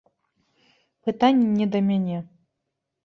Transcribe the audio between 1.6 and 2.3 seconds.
да мяне.